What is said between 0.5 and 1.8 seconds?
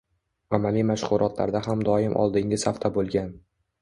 Amaliy mashg`ulotlarda